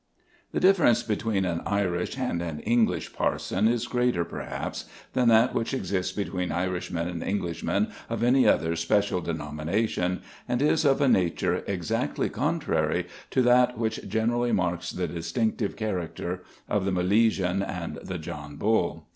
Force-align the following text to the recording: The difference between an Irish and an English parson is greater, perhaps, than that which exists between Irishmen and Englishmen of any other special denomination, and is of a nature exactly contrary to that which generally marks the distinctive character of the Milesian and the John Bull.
The 0.51 0.59
difference 0.59 1.03
between 1.03 1.45
an 1.45 1.61
Irish 1.63 2.17
and 2.17 2.41
an 2.41 2.61
English 2.61 3.13
parson 3.13 3.67
is 3.67 3.85
greater, 3.85 4.25
perhaps, 4.25 4.85
than 5.13 5.27
that 5.27 5.53
which 5.53 5.75
exists 5.75 6.11
between 6.11 6.51
Irishmen 6.51 7.07
and 7.07 7.21
Englishmen 7.23 7.89
of 8.09 8.23
any 8.23 8.47
other 8.47 8.75
special 8.75 9.21
denomination, 9.21 10.23
and 10.49 10.59
is 10.59 10.85
of 10.85 11.01
a 11.01 11.07
nature 11.07 11.63
exactly 11.67 12.29
contrary 12.29 13.05
to 13.29 13.43
that 13.43 13.77
which 13.77 13.99
generally 14.09 14.51
marks 14.51 14.89
the 14.89 15.07
distinctive 15.07 15.75
character 15.75 16.41
of 16.67 16.83
the 16.85 16.91
Milesian 16.91 17.61
and 17.61 17.97
the 17.97 18.17
John 18.17 18.55
Bull. 18.55 19.07